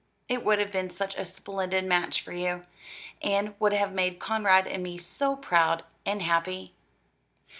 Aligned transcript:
It 0.27 0.43
would 0.43 0.57
have 0.57 0.71
been 0.71 0.89
such 0.89 1.15
a 1.15 1.25
splendid 1.25 1.85
match 1.85 2.21
for 2.23 2.31
you, 2.31 2.63
and 3.21 3.53
would 3.59 3.73
have 3.73 3.93
made 3.93 4.17
Conrad 4.17 4.65
and 4.65 4.81
me 4.81 4.97
so 4.97 5.35
proud 5.35 5.83
and 6.07 6.23
happy." 6.23 6.73